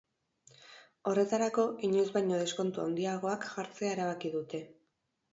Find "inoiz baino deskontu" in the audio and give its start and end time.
1.87-2.83